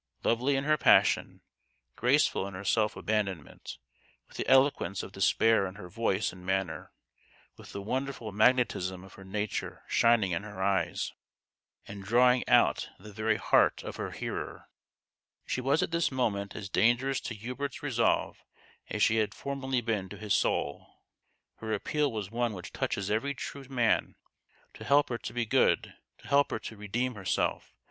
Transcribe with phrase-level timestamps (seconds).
[0.23, 1.41] Lovely in her passion,
[1.95, 3.77] graceful in her self abandonment,
[4.27, 6.91] with the eloquence of despair in her voice and manner,
[7.55, 11.13] with the wonderful magnetism of her nature shining in her eyes
[11.87, 14.67] and drawing out the very heart of her hearer,
[15.45, 18.43] she was at this moment as dangerous to Hubert's resolve
[18.89, 20.87] as she had formerly been to his soul.
[21.57, 24.15] Her appeal was one which touches every true man.
[24.73, 25.93] To help her to be good!
[26.17, 26.87] to help her to a a: THE GHOST OF THE PAST.
[26.87, 27.73] 187 redeem herself!